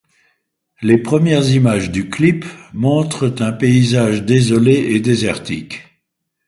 [0.81, 6.01] Les premières images du clip montrent un paysage désolé et désertique.